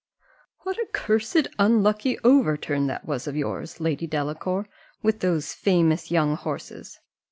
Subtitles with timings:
[0.61, 4.65] "What a cursed unlucky overturn that was of yours, Lady Delacour,
[5.03, 6.99] with those famous young horses!